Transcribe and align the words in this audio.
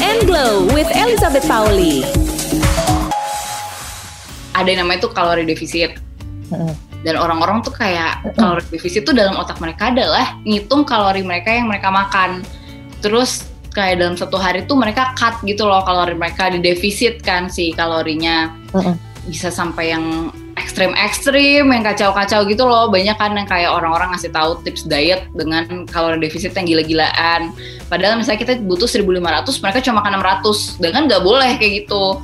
and 0.00 0.26
Glow 0.26 0.66
with 0.72 0.88
Elizabeth 0.94 1.44
Pauli. 1.46 2.02
Ada 4.54 4.68
yang 4.70 4.86
namanya 4.86 5.06
tuh 5.06 5.12
kalori 5.14 5.46
defisit. 5.46 5.98
Dan 7.04 7.14
orang-orang 7.20 7.60
tuh 7.60 7.74
kayak 7.74 8.22
kalori 8.38 8.64
defisit 8.70 9.04
tuh 9.04 9.12
dalam 9.12 9.36
otak 9.36 9.58
mereka 9.58 9.90
adalah 9.90 10.38
ngitung 10.46 10.86
kalori 10.86 11.20
mereka 11.20 11.50
yang 11.52 11.66
mereka 11.66 11.90
makan. 11.90 12.46
Terus 13.02 13.44
kayak 13.74 14.00
dalam 14.00 14.14
satu 14.14 14.38
hari 14.38 14.64
tuh 14.64 14.78
mereka 14.78 15.12
cut 15.18 15.36
gitu 15.42 15.66
loh 15.66 15.82
kalori 15.82 16.14
mereka 16.14 16.48
di 16.48 16.62
defisit 16.62 17.20
kan 17.20 17.50
si 17.50 17.74
kalorinya. 17.74 18.54
Bisa 19.26 19.50
sampai 19.50 19.92
yang 19.92 20.30
ekstrim-ekstrim 20.74 21.70
yang 21.70 21.86
kacau-kacau 21.86 22.42
gitu 22.50 22.66
loh. 22.66 22.90
Banyak 22.90 23.14
kan 23.14 23.30
yang 23.38 23.46
kayak 23.46 23.70
orang-orang 23.70 24.10
ngasih 24.10 24.34
tahu 24.34 24.58
tips 24.66 24.90
diet 24.90 25.22
dengan 25.30 25.86
kalori 25.86 26.18
defisit 26.18 26.50
yang 26.58 26.66
gila-gilaan. 26.66 27.54
Padahal 27.86 28.18
misalnya 28.18 28.42
kita 28.42 28.58
butuh 28.58 28.90
1500 28.90 29.22
mereka 29.62 29.78
cuma 29.86 30.02
makan 30.02 30.18
600 30.18 30.82
dengan 30.82 31.06
nggak 31.06 31.22
boleh 31.22 31.54
kayak 31.62 31.86
gitu. 31.86 32.18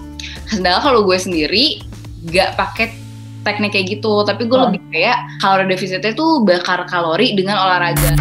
Sedangkan 0.51 0.83
kalau 0.83 1.07
gue 1.07 1.15
sendiri 1.15 1.79
nggak 2.27 2.59
pakai 2.59 2.91
teknik 3.47 3.71
kayak 3.71 4.03
gitu. 4.03 4.27
Tapi 4.27 4.43
gue 4.51 4.59
lebih 4.59 4.83
kayak 4.91 5.39
kalori 5.39 5.71
defisitnya 5.71 6.11
tuh 6.11 6.43
bakar 6.43 6.91
kalori 6.91 7.39
dengan 7.39 7.55
olahraga 7.55 8.19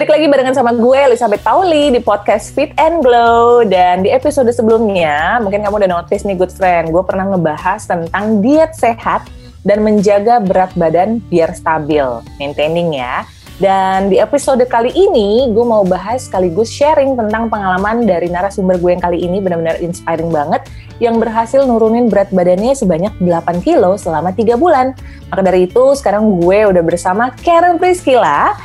Balik 0.00 0.16
lagi 0.16 0.32
barengan 0.32 0.56
sama 0.56 0.72
gue 0.72 0.96
Elizabeth 1.12 1.44
Pauli 1.44 1.92
di 1.92 2.00
podcast 2.00 2.56
Fit 2.56 2.72
and 2.80 3.04
Glow 3.04 3.68
dan 3.68 4.00
di 4.00 4.08
episode 4.08 4.48
sebelumnya 4.48 5.36
mungkin 5.44 5.60
kamu 5.60 5.76
udah 5.76 6.00
notice 6.00 6.24
nih 6.24 6.40
good 6.40 6.48
friend 6.48 6.88
gue 6.88 7.04
pernah 7.04 7.28
ngebahas 7.28 7.84
tentang 7.84 8.40
diet 8.40 8.72
sehat 8.72 9.28
dan 9.60 9.84
menjaga 9.84 10.40
berat 10.40 10.72
badan 10.72 11.20
biar 11.28 11.52
stabil. 11.52 12.00
Maintaining 12.40 12.96
ya. 12.96 13.28
Dan 13.60 14.08
di 14.08 14.16
episode 14.16 14.64
kali 14.64 14.88
ini 14.88 15.52
gue 15.52 15.66
mau 15.68 15.84
bahas 15.84 16.24
sekaligus 16.24 16.72
sharing 16.72 17.12
tentang 17.12 17.52
pengalaman 17.52 18.08
dari 18.08 18.32
narasumber 18.32 18.80
gue 18.80 18.96
yang 18.96 19.04
kali 19.04 19.20
ini 19.20 19.36
benar-benar 19.44 19.84
inspiring 19.84 20.32
banget 20.32 20.64
yang 20.96 21.20
berhasil 21.20 21.60
nurunin 21.68 22.08
berat 22.08 22.32
badannya 22.32 22.72
sebanyak 22.72 23.12
8 23.20 23.60
kilo 23.60 24.00
selama 24.00 24.32
3 24.32 24.56
bulan. 24.56 24.96
Maka 25.28 25.44
dari 25.44 25.68
itu 25.68 25.92
sekarang 25.92 26.40
gue 26.40 26.72
udah 26.72 26.80
bersama 26.80 27.36
Karen 27.44 27.76
Priscilla 27.76 28.56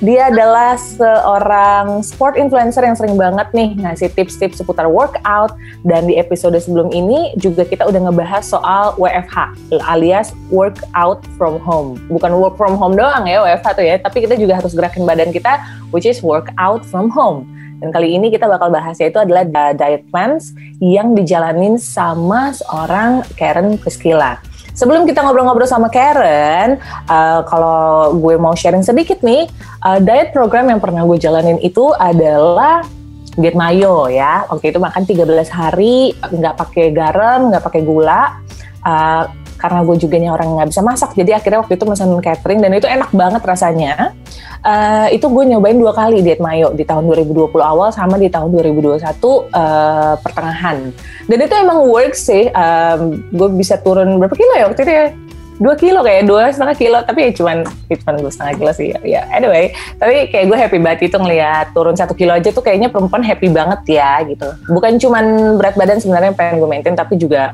dia 0.00 0.32
adalah 0.32 0.80
seorang 0.80 2.00
sport 2.00 2.40
influencer 2.40 2.80
yang 2.80 2.96
sering 2.96 3.20
banget 3.20 3.52
nih 3.52 3.76
ngasih 3.84 4.08
tips-tips 4.16 4.56
seputar 4.56 4.88
workout 4.88 5.52
dan 5.84 6.08
di 6.08 6.16
episode 6.16 6.56
sebelum 6.56 6.88
ini 6.88 7.36
juga 7.36 7.68
kita 7.68 7.84
udah 7.84 8.08
ngebahas 8.08 8.40
soal 8.40 8.96
WFH 8.96 9.52
alias 9.84 10.32
workout 10.48 11.20
from 11.36 11.60
home. 11.60 12.00
Bukan 12.08 12.32
work 12.40 12.56
from 12.56 12.80
home 12.80 12.96
doang 12.96 13.28
ya 13.28 13.44
WFH 13.44 13.68
tuh 13.76 13.84
ya, 13.84 14.00
tapi 14.00 14.24
kita 14.24 14.40
juga 14.40 14.56
harus 14.56 14.72
gerakin 14.72 15.04
badan 15.04 15.36
kita 15.36 15.60
which 15.92 16.08
is 16.08 16.24
workout 16.24 16.80
from 16.88 17.12
home. 17.12 17.44
Dan 17.84 17.92
kali 17.92 18.16
ini 18.16 18.32
kita 18.32 18.48
bakal 18.48 18.72
bahasnya 18.72 19.12
itu 19.12 19.20
adalah 19.20 19.44
diet 19.76 20.08
plans 20.08 20.56
yang 20.80 21.12
dijalanin 21.12 21.76
sama 21.76 22.56
seorang 22.56 23.20
Karen 23.36 23.76
Priscilla. 23.76 24.40
Sebelum 24.80 25.04
kita 25.04 25.20
ngobrol-ngobrol 25.20 25.68
sama 25.68 25.92
Karen, 25.92 26.80
uh, 27.04 27.44
kalau 27.44 28.16
gue 28.16 28.40
mau 28.40 28.56
sharing 28.56 28.80
sedikit 28.80 29.20
nih, 29.20 29.44
uh, 29.84 30.00
diet 30.00 30.32
program 30.32 30.72
yang 30.72 30.80
pernah 30.80 31.04
gue 31.04 31.20
jalanin 31.20 31.60
itu 31.60 31.92
adalah 32.00 32.80
diet 33.36 33.52
mayo 33.52 34.08
ya. 34.08 34.48
Oke 34.48 34.72
itu 34.72 34.80
makan 34.80 35.04
13 35.04 35.52
hari, 35.52 36.16
nggak 36.16 36.56
pakai 36.56 36.96
garam, 36.96 37.52
nggak 37.52 37.60
pakai 37.60 37.84
gula. 37.84 38.40
Uh, 38.80 39.28
karena 39.60 39.84
gue 39.84 39.96
juga 40.00 40.16
nih 40.16 40.32
orang 40.32 40.48
nggak 40.56 40.68
bisa 40.72 40.80
masak, 40.80 41.12
jadi 41.12 41.36
akhirnya 41.36 41.60
waktu 41.60 41.76
itu 41.76 41.84
pesan 41.84 42.16
catering 42.24 42.60
dan 42.64 42.72
itu 42.72 42.88
enak 42.88 43.10
banget 43.12 43.42
rasanya. 43.44 44.16
Uh, 44.60 45.08
itu 45.12 45.24
gue 45.24 45.44
nyobain 45.52 45.76
dua 45.76 45.92
kali 45.92 46.20
diet 46.20 46.40
mayo 46.40 46.72
di 46.72 46.84
tahun 46.84 47.08
2020 47.08 47.52
awal 47.60 47.88
sama 47.92 48.20
di 48.20 48.28
tahun 48.28 48.52
2021 48.52 49.00
uh, 49.00 50.16
pertengahan. 50.20 50.92
Dan 51.28 51.38
itu 51.44 51.54
emang 51.56 51.84
works 51.88 52.28
sih. 52.28 52.48
Um, 52.52 53.24
gue 53.32 53.48
bisa 53.56 53.76
turun 53.80 54.16
berapa 54.20 54.32
kilo 54.36 54.52
ya 54.56 54.64
waktu 54.68 54.82
itu 54.84 54.92
ya? 54.92 55.06
dua 55.60 55.76
kilo 55.76 56.00
kayak 56.00 56.24
dua 56.24 56.48
setengah 56.48 56.76
kilo 56.80 56.98
tapi 57.04 57.20
ya 57.28 57.30
cuman 57.36 57.56
ya 57.92 57.96
cuman 58.00 58.14
dua 58.24 58.32
setengah 58.32 58.54
kilo 58.56 58.72
sih 58.72 58.96
ya 59.04 59.28
anyway 59.28 59.68
tapi 60.00 60.32
kayak 60.32 60.48
gue 60.48 60.56
happy 60.56 60.78
banget 60.80 61.12
itu 61.12 61.16
ngeliat 61.20 61.76
turun 61.76 61.92
satu 61.92 62.16
kilo 62.16 62.32
aja 62.32 62.48
tuh 62.48 62.64
kayaknya 62.64 62.88
perempuan 62.88 63.20
happy 63.20 63.52
banget 63.52 64.00
ya 64.00 64.24
gitu 64.24 64.48
bukan 64.72 64.96
cuman 64.96 65.24
berat 65.60 65.76
badan 65.76 66.00
sebenarnya 66.00 66.32
pengen 66.32 66.64
gue 66.64 66.68
maintain 66.72 66.96
tapi 66.96 67.20
juga 67.20 67.52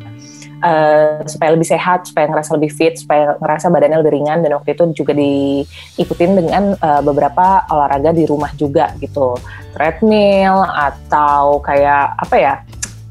Uh, 0.57 1.21
supaya 1.29 1.53
lebih 1.53 1.69
sehat, 1.69 2.09
supaya 2.09 2.33
ngerasa 2.33 2.57
lebih 2.57 2.73
fit, 2.73 2.97
supaya 2.97 3.37
ngerasa 3.37 3.69
badannya 3.69 4.01
lebih 4.01 4.17
ringan 4.17 4.41
dan 4.41 4.57
waktu 4.57 4.73
itu 4.73 5.05
juga 5.05 5.13
diikutin 5.13 6.33
dengan 6.33 6.73
uh, 6.81 7.05
beberapa 7.05 7.69
olahraga 7.69 8.17
di 8.17 8.25
rumah 8.25 8.49
juga 8.57 8.89
gitu, 8.97 9.37
treadmill 9.77 10.65
atau 10.65 11.61
kayak 11.61 12.17
apa 12.17 12.37
ya, 12.41 12.55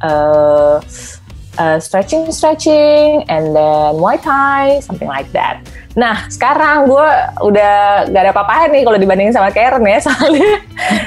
uh, 0.02 0.82
uh, 1.58 1.78
stretching 1.80 2.32
stretching 2.32 3.24
and 3.32 3.56
then 3.56 3.96
Muay 3.96 4.20
Thai, 4.20 4.80
something 4.84 5.08
like 5.08 5.28
that. 5.32 5.64
Nah, 5.96 6.28
sekarang 6.28 6.92
gue 6.92 7.10
udah 7.40 8.06
gak 8.12 8.22
ada 8.28 8.32
apa-apa 8.36 8.68
nih 8.68 8.84
kalau 8.84 9.00
dibandingin 9.00 9.32
sama 9.32 9.48
Karen 9.56 9.80
ya, 9.88 10.00
soalnya 10.08 10.60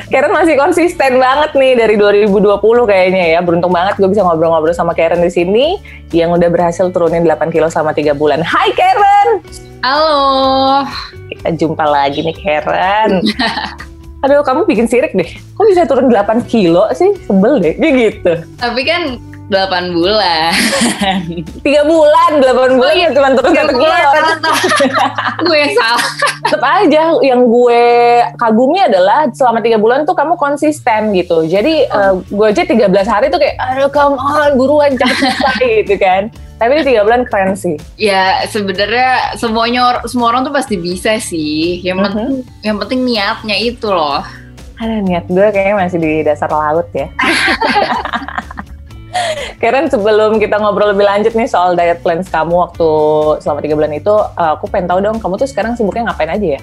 Karen 0.09 0.33
masih 0.33 0.57
konsisten 0.57 1.21
banget 1.21 1.53
nih 1.53 1.73
dari 1.77 1.95
2020 2.01 2.57
kayaknya 2.89 3.25
ya. 3.37 3.41
Beruntung 3.45 3.73
banget 3.73 4.01
gue 4.01 4.09
bisa 4.09 4.25
ngobrol-ngobrol 4.25 4.73
sama 4.73 4.97
Karen 4.97 5.21
di 5.21 5.29
sini 5.29 5.77
yang 6.17 6.33
udah 6.33 6.49
berhasil 6.49 6.89
turunin 6.89 7.29
8 7.29 7.53
kilo 7.53 7.69
selama 7.69 7.93
3 7.93 8.17
bulan. 8.17 8.41
Hai 8.41 8.73
Karen! 8.73 9.45
Halo! 9.85 10.89
Kita 11.29 11.53
jumpa 11.53 11.85
lagi 11.85 12.25
nih 12.25 12.37
Karen. 12.41 13.21
Aduh, 14.27 14.43
kamu 14.43 14.67
bikin 14.67 14.91
sirik 14.91 15.15
deh. 15.15 15.31
Kok 15.55 15.69
bisa 15.69 15.87
turun 15.87 16.11
8 16.11 16.49
kilo 16.51 16.91
sih? 16.91 17.15
Sebel 17.29 17.63
deh, 17.63 17.79
gitu. 17.79 18.43
Tapi 18.59 18.83
kan 18.83 19.15
8 19.49 19.97
bulan. 19.97 20.53
Tiga 21.65 21.83
bulan, 21.89 22.31
8 22.37 22.77
bulan 22.77 22.93
Oh 22.93 22.93
iya. 22.93 23.09
ya 23.09 23.17
cuma 23.17 23.33
turun 23.33 23.53
satu 23.57 23.73
bulan, 23.73 23.97
kilo. 23.97 24.13
salah, 24.13 24.37
salah. 24.45 24.61
gue 25.41 25.57
yang 25.57 25.73
salah. 25.73 26.07
Tetap 26.45 26.63
aja 26.65 27.03
yang 27.25 27.41
gue 27.49 27.85
kagumi 28.37 28.79
adalah 28.85 29.25
selama 29.33 29.65
tiga 29.65 29.81
bulan 29.81 30.05
tuh 30.05 30.13
kamu 30.13 30.37
konsisten 30.37 31.17
gitu. 31.17 31.49
Jadi 31.49 31.89
eh, 31.89 32.13
gue 32.29 32.47
aja 32.47 32.63
13 32.65 32.93
hari 33.09 33.27
tuh 33.33 33.41
kayak, 33.41 33.57
aduh 33.57 33.89
come 33.89 34.21
on 34.21 34.53
buruan 34.61 34.93
selesai 35.01 35.65
gitu 35.85 35.97
kan. 35.97 36.29
Tapi 36.61 36.71
ini 36.77 36.83
tiga 36.85 37.01
bulan 37.09 37.25
keren 37.25 37.57
sih. 37.57 37.81
Ya 37.97 38.45
sebenarnya 38.53 39.33
semuanya 39.41 40.05
semua 40.05 40.29
orang 40.29 40.45
tuh 40.45 40.53
pasti 40.53 40.77
bisa 40.77 41.17
sih. 41.17 41.81
Yang 41.81 41.99
penting 42.05 42.31
yang 42.61 42.77
penting 42.77 43.01
niatnya 43.01 43.57
itu 43.57 43.89
loh. 43.89 44.21
Ada 44.79 45.03
niat 45.03 45.25
gue 45.27 45.47
kayaknya 45.51 45.75
masih 45.75 45.99
di 45.99 46.13
dasar 46.23 46.53
laut 46.53 46.87
ya. 46.93 47.09
Karen 49.59 49.89
sebelum 49.89 50.37
kita 50.39 50.61
ngobrol 50.61 50.93
lebih 50.93 51.09
lanjut 51.09 51.33
nih 51.33 51.49
soal 51.49 51.75
diet 51.75 52.05
plans 52.05 52.29
kamu 52.29 52.55
waktu 52.69 52.91
selama 53.43 53.61
tiga 53.65 53.75
bulan 53.75 53.93
itu, 53.97 54.15
eh, 54.15 54.53
aku 54.55 54.69
pengen 54.69 54.87
tahu 54.93 55.01
dong 55.01 55.17
kamu 55.19 55.35
tuh 55.41 55.49
sekarang 55.49 55.75
sibuknya 55.75 56.13
ngapain 56.13 56.31
aja 56.31 56.49
ya? 56.59 56.61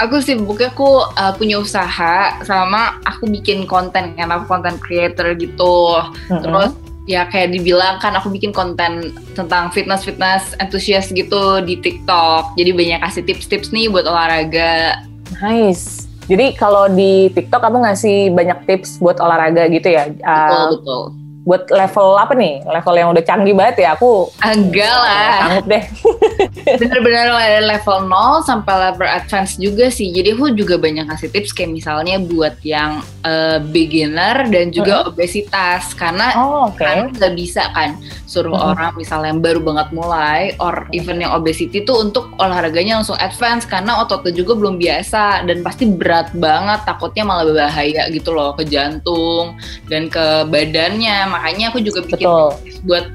Aku 0.00 0.24
sibuknya 0.24 0.72
aku 0.72 1.04
uh, 1.04 1.36
punya 1.36 1.60
usaha 1.60 2.40
sama 2.42 2.96
aku 3.04 3.28
bikin 3.28 3.68
konten 3.68 4.16
kan 4.16 4.32
aku 4.32 4.48
konten 4.48 4.80
creator 4.80 5.36
gitu. 5.36 6.00
Mm-mm. 6.32 6.42
Terus 6.42 6.72
ya 7.04 7.28
kayak 7.28 7.52
dibilang 7.52 8.00
kan 8.00 8.16
aku 8.16 8.32
bikin 8.32 8.56
konten 8.56 9.12
tentang 9.36 9.68
fitness 9.68 10.02
fitness 10.02 10.56
enthusiast 10.58 11.12
gitu 11.12 11.60
di 11.62 11.76
TikTok. 11.78 12.56
Jadi 12.56 12.70
banyak 12.72 12.98
kasih 13.04 13.22
tips-tips 13.28 13.68
nih 13.70 13.92
buat 13.92 14.08
olahraga. 14.08 14.96
Nice. 15.44 16.08
Jadi 16.26 16.56
kalau 16.56 16.88
di 16.88 17.28
TikTok 17.34 17.60
kamu 17.60 17.84
ngasih 17.84 18.32
banyak 18.32 18.58
tips 18.64 18.96
buat 18.96 19.20
olahraga 19.20 19.68
gitu 19.68 19.92
ya? 19.92 20.08
Betul 20.08 20.24
Uh, 20.24 20.68
betul. 20.72 21.02
Buat 21.42 21.66
level 21.68 22.14
apa 22.14 22.32
nih? 22.32 22.62
Level 22.62 22.94
yang 22.94 23.08
udah 23.10 23.22
canggih 23.22 23.50
banget 23.52 23.82
ya? 23.82 23.94
Aku 23.94 24.30
Enggak 24.38 24.94
lah. 24.94 25.34
sanggup 25.42 25.66
deh. 25.66 25.84
Bener-bener 26.80 27.26
dari 27.28 27.62
level 27.64 27.98
0 28.06 28.42
sampai 28.42 28.74
level 28.90 29.08
advance 29.08 29.58
juga 29.58 29.86
sih. 29.88 30.10
Jadi 30.10 30.32
aku 30.32 30.54
juga 30.54 30.78
banyak 30.78 31.06
kasih 31.06 31.28
tips 31.28 31.50
kayak 31.50 31.72
misalnya 31.72 32.18
buat 32.18 32.54
yang 32.62 33.02
uh, 33.22 33.58
beginner 33.60 34.46
dan 34.48 34.70
juga 34.70 35.06
obesitas 35.06 35.92
karena 35.92 36.34
Oh, 36.34 36.70
oke. 36.70 36.78
kan 36.78 37.10
nggak 37.10 37.34
bisa 37.34 37.66
kan 37.72 37.94
suruh 38.24 38.52
Mhm. 38.52 38.68
orang 38.72 38.92
misalnya 38.96 39.28
yang 39.28 39.42
baru 39.42 39.60
banget 39.60 39.88
mulai 39.92 40.40
or 40.56 40.88
even 40.90 41.20
yang 41.20 41.32
obesity 41.32 41.82
tuh 41.82 42.00
untuk 42.00 42.32
olahraganya 42.38 42.96
langsung 42.96 43.18
advance 43.18 43.68
karena 43.68 44.00
ototnya 44.00 44.32
juga 44.32 44.56
belum 44.56 44.76
biasa 44.76 45.44
dan 45.44 45.60
pasti 45.60 45.84
berat 45.84 46.32
banget 46.32 46.80
takutnya 46.82 47.22
malah 47.22 47.44
berbahaya 47.44 48.08
gitu 48.08 48.32
loh 48.32 48.56
ke 48.56 48.64
jantung 48.64 49.52
dan 49.86 50.08
ke 50.08 50.48
badannya 50.48 51.28
makanya 51.32 51.72
aku 51.72 51.80
juga 51.80 52.04
bikin 52.04 52.28
Betul. 52.28 52.52
buat 52.84 53.06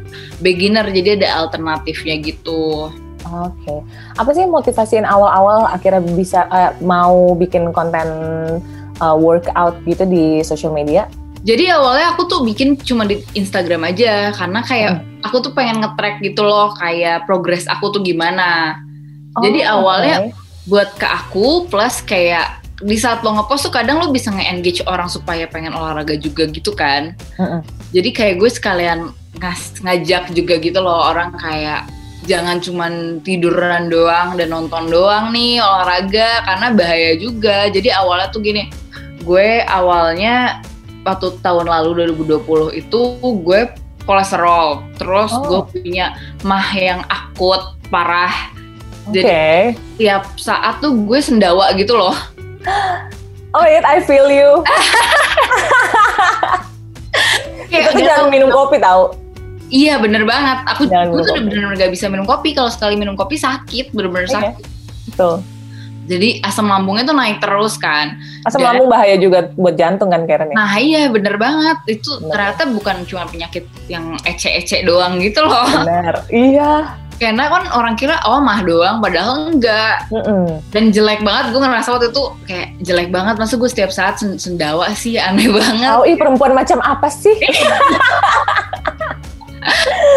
beginner 0.42 0.90
jadi 0.90 1.22
ada 1.22 1.46
alternatifnya 1.46 2.18
gitu 2.26 2.90
Oke. 3.28 3.84
Apa 4.16 4.32
sih 4.32 4.48
motivasiin 4.48 5.04
awal-awal 5.04 5.68
akhirnya 5.68 6.00
bisa 6.16 6.48
eh, 6.48 6.72
mau 6.80 7.36
bikin 7.36 7.76
konten 7.76 8.08
eh, 8.96 9.16
workout 9.20 9.84
gitu 9.84 10.08
di 10.08 10.40
social 10.48 10.72
media? 10.72 11.12
Jadi 11.44 11.68
awalnya 11.68 12.16
aku 12.16 12.28
tuh 12.28 12.40
bikin 12.44 12.76
cuma 12.80 13.04
di 13.04 13.20
Instagram 13.36 13.88
aja 13.88 14.32
karena 14.32 14.60
kayak 14.64 14.92
aku 15.24 15.44
tuh 15.44 15.52
pengen 15.52 15.80
nge-track 15.80 16.20
gitu 16.20 16.44
loh 16.44 16.72
kayak 16.76 17.24
progres 17.28 17.68
aku 17.68 17.92
tuh 17.92 18.02
gimana. 18.04 18.80
Jadi 19.44 19.60
Oh, 19.64 19.80
awalnya 19.80 20.28
oke. 20.28 20.32
buat 20.68 20.90
ke 20.96 21.08
aku 21.08 21.48
plus 21.68 22.00
kayak 22.04 22.64
di 22.78 22.94
saat 22.94 23.26
lo 23.26 23.34
ngepost 23.34 23.66
tuh 23.66 23.74
kadang 23.74 23.98
lo 23.98 24.10
bisa 24.10 24.30
nge-engage 24.30 24.86
orang 24.86 25.10
supaya 25.10 25.50
pengen 25.50 25.74
olahraga 25.74 26.14
juga 26.14 26.46
gitu 26.46 26.72
kan. 26.72 27.18
Jadi 27.90 28.10
kayak 28.12 28.36
gue 28.38 28.50
sekalian 28.50 29.00
ngas- 29.38 29.82
ngajak 29.82 30.30
juga 30.32 30.58
gitu 30.58 30.78
loh 30.78 31.10
orang 31.10 31.34
kayak 31.34 31.90
jangan 32.26 32.60
cuman 32.60 32.94
tiduran 33.22 33.88
doang 33.88 34.36
dan 34.36 34.52
nonton 34.52 34.90
doang 34.90 35.32
nih 35.32 35.58
olahraga 35.58 36.46
karena 36.46 36.68
bahaya 36.70 37.12
juga. 37.16 37.66
Jadi 37.68 37.90
awalnya 37.90 38.30
tuh 38.30 38.42
gini, 38.42 38.70
gue 39.24 39.66
awalnya 39.66 40.62
waktu 41.02 41.34
tahun 41.40 41.66
lalu 41.66 42.14
2020 42.14 42.78
itu 42.78 43.00
gue 43.42 43.60
kolesterol, 44.06 44.86
terus 44.96 45.32
Oh. 45.34 45.44
gue 45.66 45.82
punya 45.82 46.14
mah 46.44 46.68
yang 46.72 47.02
akut 47.08 47.74
parah. 47.90 48.54
Jadi 49.08 49.24
tiap 49.98 50.30
saat 50.36 50.78
tuh 50.78 50.94
gue 50.94 51.20
sendawa 51.20 51.72
gitu 51.74 51.96
loh. 51.96 52.14
Oh 53.52 53.64
it, 53.64 53.84
I 53.84 54.00
feel 54.00 54.28
you. 54.28 54.62
Kayak 57.68 57.82
nggak 57.90 58.06
jangan 58.06 58.28
minum 58.30 58.50
kopi 58.50 58.78
tahu. 58.78 59.16
Iya 59.68 60.00
bener 60.00 60.24
banget. 60.24 60.64
Aku 60.72 60.88
Jangan 60.88 61.08
minum 61.12 61.24
tuh 61.24 61.36
bener-bener 61.38 61.76
gak 61.76 61.92
bisa 61.92 62.06
minum 62.08 62.24
kopi. 62.24 62.56
Kalau 62.56 62.72
sekali 62.72 62.96
minum 62.96 63.20
kopi 63.20 63.36
sakit, 63.36 63.92
bener-bener 63.92 64.24
Iya. 64.26 64.36
sakit. 64.40 64.56
Betul. 65.12 65.36
Jadi 66.08 66.40
asam 66.40 66.72
lambungnya 66.72 67.04
tuh 67.04 67.12
naik 67.12 67.44
terus 67.44 67.76
kan. 67.76 68.16
Asam 68.48 68.64
Dan- 68.64 68.80
lambung 68.80 68.88
bahaya 68.88 69.20
juga 69.20 69.52
buat 69.52 69.76
jantung 69.76 70.08
kan 70.08 70.24
Karen 70.24 70.48
ya? 70.48 70.56
Nah 70.56 70.72
iya 70.80 71.12
bener 71.12 71.36
banget. 71.36 71.84
Itu 71.86 72.16
Bener. 72.18 72.32
ternyata 72.32 72.64
bukan 72.72 72.96
cuma 73.04 73.28
penyakit 73.28 73.68
yang 73.92 74.16
ece-ece 74.24 74.88
doang 74.88 75.20
gitu 75.20 75.44
loh. 75.44 75.68
Benar. 75.84 76.24
Iya. 76.32 76.96
Karena 77.18 77.50
kan 77.50 77.66
orang 77.74 77.98
kira 77.98 78.22
oh 78.30 78.38
mah 78.38 78.62
doang, 78.62 79.02
padahal 79.02 79.50
enggak. 79.50 80.06
Mm-mm. 80.14 80.62
Dan 80.70 80.94
jelek 80.94 81.26
banget. 81.26 81.50
Gue 81.50 81.62
ngerasa 81.66 81.98
waktu 81.98 82.14
itu 82.14 82.24
kayak 82.46 82.78
jelek 82.86 83.10
banget. 83.10 83.42
Masa 83.42 83.58
gue 83.58 83.70
setiap 83.70 83.90
saat 83.90 84.22
sen- 84.22 84.38
sendawa 84.38 84.94
sih 84.94 85.18
aneh 85.18 85.50
banget. 85.50 85.90
Oh, 85.98 86.06
ih 86.06 86.14
perempuan 86.14 86.54
macam 86.54 86.78
apa 86.86 87.10
sih? 87.10 87.34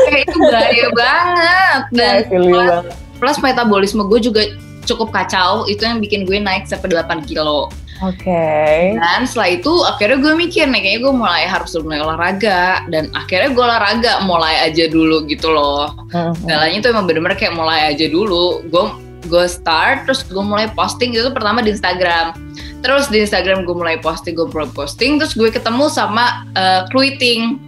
Kayak 0.06 0.30
itu 0.30 0.38
bahaya 0.46 0.88
banget. 0.94 1.80
Dan 1.90 2.14
feel 2.28 2.44
you 2.44 2.54
plus, 2.54 2.68
banget. 2.70 2.84
plus 3.18 3.38
metabolisme 3.42 4.02
gue 4.06 4.20
juga 4.20 4.42
cukup 4.86 5.08
kacau. 5.10 5.64
Itu 5.66 5.82
yang 5.88 5.98
bikin 5.98 6.28
gue 6.28 6.38
naik 6.38 6.68
sampai 6.68 6.92
8 6.92 7.26
kilo. 7.26 7.72
Oke. 8.00 8.96
Dan 8.96 9.28
setelah 9.28 9.60
itu 9.60 9.72
akhirnya 9.84 10.18
gue 10.24 10.32
mikir 10.32 10.64
nih 10.64 10.80
kayaknya 10.80 11.00
gue 11.04 11.14
mulai 11.14 11.44
harus 11.44 11.76
mulai 11.84 12.00
olahraga 12.00 12.88
dan 12.88 13.12
akhirnya 13.12 13.52
gue 13.52 13.64
olahraga 13.64 14.12
mulai 14.24 14.56
aja 14.64 14.88
dulu 14.88 15.28
gitu 15.28 15.52
loh. 15.52 15.92
Mm-mm. 16.16 16.32
Segalanya 16.40 16.78
tuh 16.80 16.90
emang 16.96 17.04
bener-bener 17.04 17.36
kayak 17.36 17.52
mulai 17.52 17.92
aja 17.92 18.08
dulu. 18.08 18.64
Gue 18.72 18.84
gue 19.28 19.44
start 19.44 20.08
terus 20.08 20.24
gue 20.24 20.40
mulai 20.40 20.72
posting 20.72 21.12
itu 21.12 21.28
pertama 21.28 21.60
di 21.60 21.76
Instagram. 21.76 22.32
Terus 22.80 23.12
di 23.12 23.20
Instagram 23.20 23.68
gue 23.68 23.76
mulai 23.76 24.00
posting, 24.00 24.32
gue 24.32 24.48
mulai 24.48 24.72
posting, 24.72 25.20
terus 25.20 25.36
gue 25.36 25.52
ketemu 25.52 25.92
sama 25.92 26.48
uh, 26.56 26.88
Kruiting. 26.88 27.60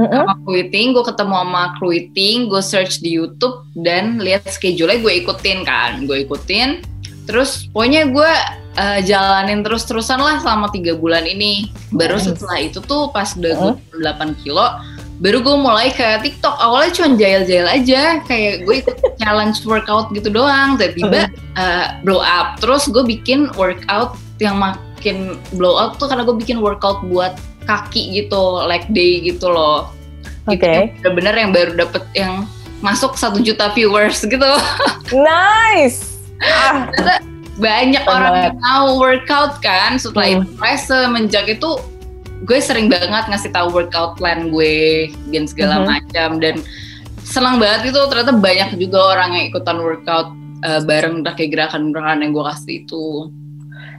Mm-mm. 0.00 0.08
Sama 0.08 0.36
Kruiting, 0.48 0.96
gue 0.96 1.04
ketemu 1.04 1.34
sama 1.36 1.62
Kruiting, 1.76 2.48
gue 2.48 2.62
search 2.64 3.04
di 3.04 3.20
YouTube 3.20 3.68
dan 3.84 4.16
lihat 4.16 4.48
schedule-nya 4.48 5.04
gue 5.04 5.12
ikutin 5.20 5.68
kan, 5.68 6.08
gue 6.08 6.24
ikutin. 6.24 6.80
Terus 7.28 7.68
pokoknya 7.76 8.08
gue 8.08 8.32
uh, 8.76 9.00
jalanin 9.02 9.64
terus-terusan 9.64 10.20
lah 10.20 10.40
selama 10.40 10.70
tiga 10.70 10.94
bulan 10.94 11.24
ini. 11.24 11.72
Baru 11.92 12.20
Nice. 12.20 12.32
setelah 12.32 12.58
itu 12.62 12.78
tuh 12.84 13.10
pas 13.10 13.28
udah 13.34 13.52
gue 13.52 13.72
8 14.04 14.42
kilo, 14.44 14.66
baru 15.18 15.40
gue 15.40 15.56
mulai 15.56 15.88
ke 15.92 16.04
TikTok. 16.22 16.56
Awalnya 16.60 16.90
cuma 16.96 17.08
jail-jail 17.16 17.66
aja, 17.66 18.20
kayak 18.24 18.68
gue 18.68 18.74
ikut 18.84 18.96
challenge 19.20 19.64
workout 19.64 20.12
gitu 20.12 20.28
doang. 20.28 20.76
Tiba-tiba 20.76 21.32
uh, 21.56 21.86
blow 22.04 22.20
up. 22.22 22.60
Terus 22.60 22.88
gue 22.88 23.02
bikin 23.02 23.52
workout 23.56 24.16
yang 24.38 24.60
makin 24.60 25.40
blow 25.56 25.76
up 25.80 25.96
tuh 25.96 26.08
karena 26.12 26.22
gue 26.28 26.36
bikin 26.36 26.60
workout 26.60 27.00
buat 27.08 27.36
kaki 27.66 28.22
gitu, 28.22 28.62
leg 28.68 28.86
day 28.92 29.24
gitu 29.24 29.50
loh. 29.50 29.90
Oke. 30.46 30.62
yang 30.62 30.94
bener-bener 31.02 31.34
yang 31.34 31.50
baru 31.50 31.72
dapet 31.74 32.06
yang 32.14 32.46
masuk 32.78 33.18
satu 33.18 33.42
juta 33.42 33.72
viewers 33.74 34.22
gitu. 34.22 34.46
Nice. 35.10 36.18
Ah, 36.42 36.86
banyak 37.56 38.04
orang 38.04 38.34
yang 38.42 38.56
mau 38.58 38.96
workout 38.96 39.58
kan 39.58 39.96
setelah 39.96 40.26
Hmm. 40.28 40.36
itu 40.38 40.48
mulai 40.54 40.76
semenjak 40.76 41.46
itu 41.46 41.70
gue 42.38 42.58
sering 42.60 42.86
banget 42.86 43.24
ngasih 43.26 43.48
tahu 43.48 43.72
workout 43.72 44.14
plan 44.14 44.48
gue 44.48 45.08
dan 45.30 45.44
segala 45.44 45.80
Mhm. 45.80 45.86
macam 45.86 46.28
dan 46.36 46.54
senang 47.18 47.56
banget 47.56 47.90
itu 47.90 48.00
ternyata 48.06 48.32
banyak 48.32 48.76
juga 48.76 48.98
orang 49.10 49.30
yang 49.32 49.44
ikutan 49.48 49.76
workout 49.76 50.28
eh, 50.58 50.80
bareng 50.80 51.20
udah 51.20 51.32
kayak 51.32 51.52
gerakan-gerakan 51.52 52.20
yang 52.20 52.32
gue 52.32 52.44
kasih 52.44 52.74
itu 52.82 53.06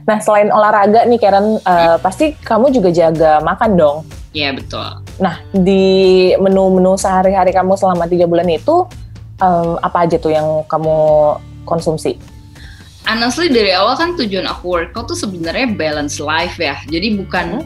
Nah 0.04 0.16
selain 0.18 0.48
olahraga 0.48 1.04
nih 1.04 1.16
Karen, 1.16 1.58
eh, 1.58 1.96
pasti 1.98 2.32
kamu 2.34 2.72
juga 2.72 2.88
jaga 2.88 3.38
makan 3.40 3.70
dong. 3.74 3.98
ya 4.30 4.52
betul 4.52 5.02
Nah 5.18 5.36
di 5.50 5.82
menu-menu 6.36 6.94
sehari-hari 6.94 7.50
kamu 7.50 7.74
selama 7.74 8.06
tiga 8.06 8.24
bulan 8.24 8.46
itu 8.46 8.86
em, 9.36 9.74
apa 9.78 9.98
aja 10.00 10.16
tuh 10.16 10.30
yang 10.30 10.46
kamu 10.64 10.94
konsumsi? 11.64 12.18
Honestly 13.08 13.48
dari 13.48 13.72
awal 13.72 13.96
kan 13.96 14.14
tujuan 14.14 14.44
aku 14.44 14.76
workout 14.76 15.08
tuh 15.08 15.18
sebenarnya 15.18 15.72
balance 15.72 16.20
life 16.20 16.60
ya. 16.60 16.76
Jadi 16.86 17.16
bukan 17.16 17.64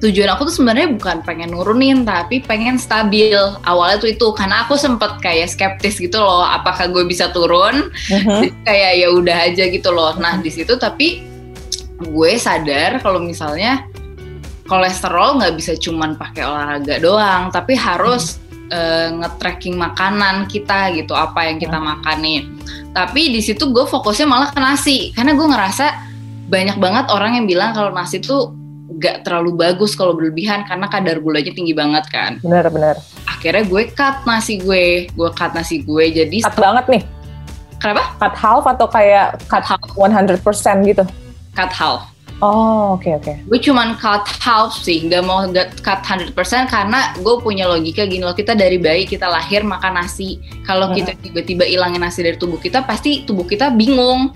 tujuan 0.00 0.32
aku 0.32 0.48
tuh 0.48 0.64
sebenarnya 0.64 0.96
bukan 0.96 1.20
pengen 1.20 1.52
nurunin 1.52 2.08
tapi 2.08 2.40
pengen 2.40 2.80
stabil. 2.80 3.36
Awalnya 3.68 4.00
tuh 4.00 4.10
itu 4.10 4.26
karena 4.32 4.64
aku 4.64 4.80
sempet 4.80 5.20
kayak 5.20 5.52
skeptis 5.52 6.00
gitu 6.00 6.16
loh 6.16 6.42
apakah 6.42 6.88
gue 6.88 7.04
bisa 7.04 7.28
turun. 7.30 7.92
Jadi 8.08 8.48
kayak 8.68 8.92
ya 8.96 9.08
udah 9.12 9.36
aja 9.52 9.64
gitu 9.68 9.92
loh. 9.92 10.16
Nah 10.16 10.40
di 10.40 10.48
situ 10.48 10.74
tapi 10.80 11.28
gue 12.00 12.32
sadar 12.40 12.96
kalau 13.04 13.20
misalnya 13.20 13.84
kolesterol 14.64 15.36
nggak 15.42 15.54
bisa 15.60 15.76
cuman 15.76 16.16
pakai 16.16 16.48
olahraga 16.48 16.96
doang 16.96 17.52
tapi 17.52 17.76
harus 17.76 18.40
eh, 18.70 19.08
nge-tracking 19.12 19.74
makanan 19.74 20.46
kita 20.46 20.94
gitu 20.94 21.12
apa 21.12 21.50
yang 21.50 21.58
kita 21.58 21.76
makan 21.76 22.16
nih 22.22 22.40
tapi 22.90 23.30
di 23.30 23.38
situ 23.38 23.70
gue 23.70 23.84
fokusnya 23.84 24.26
malah 24.26 24.50
ke 24.50 24.58
nasi 24.58 25.10
karena 25.12 25.34
gue 25.34 25.46
ngerasa 25.46 25.86
banyak 26.46 26.76
banget 26.78 27.06
orang 27.10 27.38
yang 27.38 27.46
bilang 27.46 27.70
kalau 27.70 27.90
nasi 27.90 28.18
tuh 28.18 28.50
gak 28.98 29.22
terlalu 29.22 29.54
bagus 29.54 29.94
kalau 29.94 30.12
berlebihan 30.12 30.66
karena 30.66 30.90
kadar 30.90 31.22
gulanya 31.22 31.54
tinggi 31.54 31.70
banget 31.72 32.04
kan 32.10 32.42
Bener-bener. 32.42 32.98
akhirnya 33.24 33.62
gue 33.64 33.82
cut 33.90 34.26
nasi 34.26 34.58
gue 34.58 35.06
gue 35.08 35.30
cut 35.30 35.54
nasi 35.54 35.80
gue 35.80 36.04
jadi 36.10 36.42
Cut 36.42 36.58
banget 36.58 36.84
nih. 36.90 37.02
kenapa 37.78 38.02
Cut 38.18 38.34
half 38.34 38.64
atau 38.66 38.86
kayak 38.90 39.38
cut 39.46 39.62
half 39.62 39.80
100% 39.94 40.42
gitu? 40.84 41.04
cut 41.50 41.72
half 41.72 42.10
Oh 42.40 42.96
oke 42.96 43.20
oke. 43.20 43.32
gue 43.36 43.58
cuman 43.60 44.00
cut 44.00 44.24
half 44.40 44.72
sih 44.72 45.04
nggak 45.04 45.22
mau 45.24 45.44
cut 45.84 46.00
100% 46.00 46.32
karena 46.72 47.12
gue 47.20 47.34
punya 47.44 47.68
logika 47.68 48.08
gini 48.08 48.24
loh 48.24 48.32
kita 48.32 48.56
dari 48.56 48.80
bayi 48.80 49.04
kita 49.04 49.28
lahir 49.28 49.60
makan 49.60 50.00
nasi 50.00 50.40
kalau 50.64 50.88
Hmm. 50.88 50.96
kita 50.96 51.12
tiba-tiba 51.20 51.68
ilangin 51.68 52.00
nasi 52.00 52.24
dari 52.24 52.40
tubuh 52.40 52.56
kita 52.56 52.80
pasti 52.88 53.28
tubuh 53.28 53.44
kita 53.44 53.68
bingung 53.72 54.32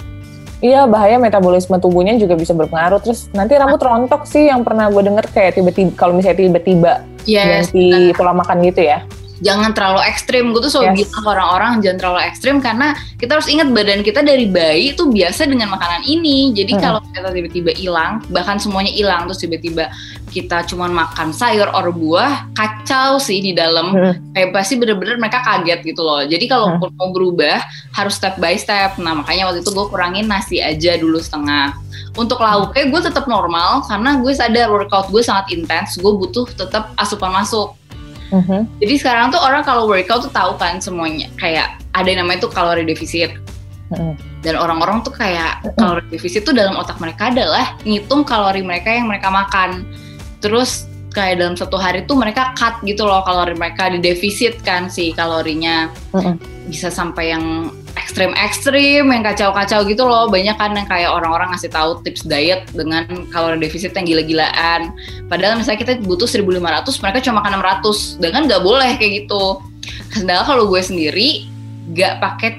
Iya 0.64 0.88
bahaya 0.88 1.20
metabolisme 1.20 1.76
tubuhnya 1.76 2.16
juga 2.16 2.40
bisa 2.40 2.56
berpengaruh. 2.56 2.96
Terus 3.04 3.28
nanti 3.37 3.52
rambut 3.52 3.76
rontok 3.76 4.25
sih 4.25 4.49
yang 4.49 4.64
pernah 4.64 4.88
gue 4.88 5.02
denger 5.04 5.28
kayak 5.28 5.61
tiba-tiba 5.61 5.92
kalau 5.92 6.16
misalnya 6.16 6.40
tiba-tiba 6.40 6.92
yes 7.28 7.68
ganti 7.68 8.16
pola 8.16 8.32
makan 8.32 8.64
gitu 8.64 8.80
ya. 8.80 9.04
Jangan 9.40 9.74
terlalu 9.74 10.00
ekstrim 10.04 10.50
gue 10.50 10.60
tuh 10.60 10.70
selalu 10.70 10.94
Yes. 10.94 11.10
bilang 11.10 11.26
orang-orang 11.26 11.72
jangan 11.78 11.98
terlalu 11.98 12.20
ekstrim 12.22 12.56
karena 12.58 12.86
kita 13.16 13.34
harus 13.34 13.48
ingat 13.48 13.68
badan 13.68 14.00
kita 14.00 14.20
dari 14.20 14.46
bayi 14.46 14.92
itu 14.92 15.04
biasa 15.04 15.44
dengan 15.44 15.70
makanan 15.70 16.02
ini 16.04 16.52
jadi 16.52 16.72
Hmm. 16.72 16.80
kalau 16.80 16.98
kita 17.02 17.28
tiba-tiba 17.30 17.70
hilang 17.72 18.22
bahkan 18.28 18.56
semuanya 18.56 18.90
hilang 18.90 19.26
terus 19.26 19.40
tiba-tiba 19.40 19.90
kita 20.28 20.62
cuman 20.64 20.90
makan 20.90 21.30
sayur 21.30 21.66
or 21.68 21.90
buah 21.90 22.50
kacau 22.52 23.18
sih 23.18 23.40
di 23.40 23.50
dalam 23.50 23.90
Hmm. 23.90 24.14
kayak 24.30 24.50
pasti 24.50 24.74
bener-bener 24.74 25.16
mereka 25.16 25.42
kaget 25.42 25.82
gitu 25.84 26.00
loh 26.00 26.22
jadi 26.22 26.44
kalau 26.44 26.66
Hmm. 26.72 26.90
mau 26.92 27.10
berubah 27.10 27.58
harus 27.90 28.14
step 28.14 28.36
by 28.36 28.54
step 28.54 28.94
nah 28.96 29.14
makanya 29.14 29.48
waktu 29.48 29.60
itu 29.60 29.70
gue 29.70 29.86
kurangin 29.88 30.26
nasi 30.26 30.58
aja 30.58 30.94
dulu 30.94 31.18
setengah 31.18 31.74
untuk 32.14 32.38
lauknya 32.38 32.86
gue 32.86 33.00
tetap 33.02 33.26
normal 33.26 33.82
karena 33.84 34.14
gue 34.16 34.30
sadar 34.30 34.70
workout 34.70 35.10
gue 35.10 35.18
sangat 35.20 35.50
intens 35.50 35.94
gue 35.94 36.12
butuh 36.12 36.46
tetap 36.48 36.94
asupan 36.94 37.30
masuk 37.32 37.74
Mhm. 38.34 38.82
jadi 38.82 38.94
sekarang 38.98 39.30
tuh 39.30 39.38
orang 39.38 39.62
kalau 39.62 39.86
workout 39.86 40.26
tuh 40.26 40.32
tahu 40.34 40.58
kan 40.58 40.82
semuanya 40.82 41.30
kayak 41.38 41.78
ada 41.94 42.10
yang 42.10 42.26
namanya 42.26 42.42
tuh 42.42 42.50
kalori 42.50 42.82
defisit 42.82 43.30
Mhm. 43.94 44.42
dan 44.42 44.58
orang-orang 44.58 45.06
tuh 45.06 45.14
kayak 45.14 45.62
kalori 45.78 46.02
defisit 46.10 46.42
tuh 46.42 46.50
dalam 46.50 46.74
otak 46.74 46.98
mereka 46.98 47.30
adalah 47.30 47.78
ngitung 47.86 48.26
kalori 48.26 48.66
mereka 48.66 48.90
yang 48.90 49.06
mereka 49.06 49.30
makan 49.30 49.86
terus 50.42 50.90
kayak 51.14 51.38
dalam 51.38 51.54
satu 51.54 51.78
hari 51.78 52.02
tuh 52.10 52.18
mereka 52.18 52.50
cut 52.58 52.74
gitu 52.82 53.06
loh 53.06 53.22
kalori 53.22 53.54
mereka 53.54 53.86
di 53.86 54.02
defisit 54.02 54.58
kan 54.66 54.90
si 54.90 55.14
kalorinya 55.14 55.86
Mhm. 56.10 56.66
bisa 56.66 56.90
sampai 56.90 57.30
yang 57.30 57.70
ekstrim-ekstrim 58.04 59.08
yang 59.08 59.25
kacau-kacau 59.25 59.80
gitu 59.88 60.04
loh. 60.04 60.28
Banyak 60.28 60.61
kan 60.61 60.76
yang 60.76 60.84
kayak 60.84 61.08
orang-orang 61.08 61.56
ngasih 61.56 61.73
tahu 61.73 62.04
tips 62.04 62.28
diet 62.28 62.68
dengan 62.76 63.08
kalori 63.32 63.56
defisit 63.56 63.96
yang 63.96 64.04
gila-gilaan. 64.04 64.92
Padahal 65.32 65.56
misalnya 65.56 65.80
kita 65.80 65.92
butuh 66.04 66.28
1500 66.28 66.84
mereka 67.00 67.18
cuma 67.25 67.40
makan 67.40 67.64
600 67.64 68.20
dengan 68.20 68.40
nggak 68.44 68.62
boleh 68.62 68.90
kayak 69.00 69.25
gitu. 69.25 69.58
Sedangkan 70.12 70.44
kalau 70.44 70.68
gue 70.68 70.80
sendiri 70.84 71.49
nggak 71.96 72.20
pakai 72.20 72.50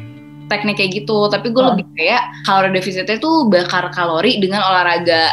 teknik 0.50 0.82
kayak 0.82 1.06
gitu. 1.06 1.30
Tapi 1.30 1.54
gue 1.54 1.62
Oh. 1.62 1.70
lebih 1.74 1.86
kayak 1.94 2.22
kalori 2.46 2.70
defisitnya 2.74 3.18
tuh 3.22 3.46
bakar 3.46 3.94
kalori 3.94 4.42
dengan 4.42 4.66
olahraga. 4.66 5.30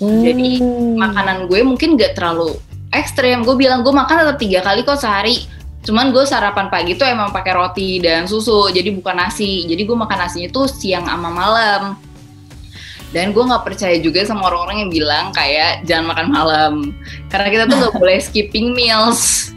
Hmm. 0.00 0.24
Jadi, 0.24 0.64
makanan 0.96 1.44
gue 1.44 1.60
mungkin 1.60 2.00
gak 2.00 2.16
terlalu 2.16 2.56
ekstrem. 2.88 3.44
Gue 3.44 3.52
bilang 3.60 3.84
gue 3.84 3.92
makan 3.92 4.24
tetap 4.24 4.40
tiga 4.40 4.64
kali 4.64 4.80
kok 4.80 4.96
sehari 4.96 5.44
cuman 5.80 6.12
gue 6.12 6.24
sarapan 6.28 6.68
pagi 6.68 6.92
tuh 6.92 7.08
emang 7.08 7.32
pakai 7.32 7.56
roti 7.56 7.96
dan 8.04 8.28
susu 8.28 8.68
jadi 8.68 8.92
bukan 8.92 9.16
nasi. 9.16 9.64
Jadi 9.64 9.82
gue 9.88 9.96
makan 9.96 10.18
nasinya 10.28 10.48
tuh 10.52 10.68
siang 10.68 11.08
sama 11.08 11.32
malam. 11.32 11.96
Dan 13.10 13.34
gue 13.34 13.42
nggak 13.42 13.66
percaya 13.66 13.98
juga 13.98 14.22
sama 14.22 14.46
orang-orang 14.46 14.86
yang 14.86 14.90
bilang 14.92 15.26
kayak 15.34 15.82
jangan 15.88 16.14
makan 16.14 16.28
malam. 16.30 16.72
Karena 17.32 17.48
kita 17.50 17.64
tuh 17.66 17.76
nggak 17.80 17.94
boleh 18.02 18.18
skipping 18.20 18.76
meals. 18.76 19.50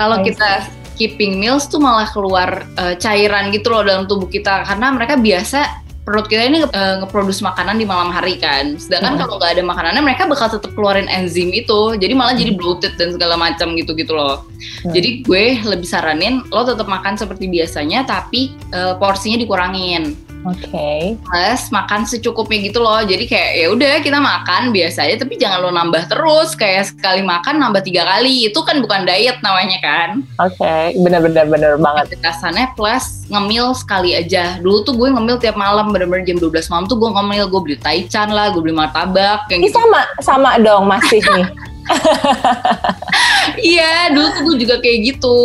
Kalau 0.00 0.24
kita 0.24 0.64
skipping 0.94 1.36
meals 1.36 1.68
tuh 1.68 1.76
malah 1.76 2.08
keluar 2.08 2.64
eh, 2.80 2.96
cairan 2.96 3.52
gitu 3.52 3.68
loh 3.68 3.84
dalam 3.84 4.08
tubuh 4.08 4.30
kita. 4.30 4.64
Karena 4.64 4.94
mereka 4.96 5.20
biasa 5.20 5.89
perut 6.10 6.26
kita 6.26 6.42
ini 6.50 6.66
eh, 6.66 6.94
ngeproduksi 6.98 7.46
makanan 7.46 7.78
di 7.78 7.86
malam 7.86 8.10
hari 8.10 8.34
kan. 8.34 8.74
Sedangkan 8.74 9.14
Hmm. 9.14 9.20
kalau 9.22 9.38
nggak 9.38 9.54
ada 9.54 9.62
makanannya 9.62 10.02
mereka 10.02 10.26
bakal 10.26 10.50
tetap 10.50 10.74
keluarin 10.74 11.06
enzim 11.06 11.54
itu. 11.54 11.94
Jadi 11.94 12.12
malah 12.18 12.34
jadi 12.34 12.58
bloated 12.58 12.98
dan 12.98 13.14
segala 13.14 13.38
macam 13.38 13.78
gitu 13.78 13.94
gitu 13.94 14.10
loh. 14.18 14.42
Hmm. 14.84 14.92
jadi 14.92 15.24
gue 15.24 15.44
lebih 15.64 15.88
saranin 15.88 16.44
lo 16.52 16.64
tetap 16.64 16.84
makan 16.84 17.16
seperti 17.16 17.48
biasanya 17.48 18.04
tapi 18.04 18.52
eh, 18.72 18.92
porsinya 19.00 19.40
dikurangin 19.40 20.12
Oke. 20.48 21.20
plus 21.20 21.62
makan 21.68 22.08
secukupnya 22.08 22.72
gitu 22.72 22.80
loh 22.80 23.04
jadi 23.04 23.24
kayak 23.28 23.50
ya 23.60 23.66
udah 23.76 23.94
kita 24.00 24.18
makan 24.18 24.72
biasa 24.72 25.04
aja 25.04 25.20
tapi 25.20 25.36
jangan 25.36 25.60
lo 25.60 25.68
nambah 25.68 26.08
terus 26.08 26.56
kayak 26.56 26.88
sekali 26.88 27.20
makan 27.20 27.60
nambah 27.60 27.84
tiga 27.84 28.08
kali 28.08 28.48
itu 28.48 28.56
kan 28.64 28.80
bukan 28.80 29.04
diet 29.04 29.36
namanya 29.44 29.76
kan 29.84 30.10
Oke, 30.40 30.96
benar-benar 30.96 31.44
benar 31.52 31.76
banget. 31.76 32.16
Batasannya 32.16 32.72
plus 32.72 33.28
ngemil 33.28 33.76
sekali 33.76 34.16
aja. 34.16 34.56
Dulu 34.64 34.88
tuh 34.88 34.96
gue 34.96 35.12
ngemil 35.12 35.36
tiap 35.36 35.52
malam 35.52 35.92
bener-bener 35.92 36.24
jam 36.24 36.40
12 36.40 36.72
malam 36.72 36.84
tuh 36.88 36.96
gue 36.96 37.10
ngemil. 37.12 37.44
Gue 37.52 37.60
beli 37.60 37.76
taichan 37.76 38.32
lah, 38.32 38.48
gue 38.48 38.60
beli 38.64 38.72
martabak. 38.72 39.44
Ini 39.52 39.60
Yang 39.60 39.62
gitu. 39.68 39.76
sama 39.76 40.00
sama 40.24 40.50
dong 40.60 40.88
masih 40.88 41.20
nih. 41.20 41.46
Iya, 43.60 44.14
dulu 44.14 44.26
tuh 44.32 44.40
gue 44.46 44.56
juga 44.64 44.76
kayak 44.80 44.98
gitu. 45.12 45.38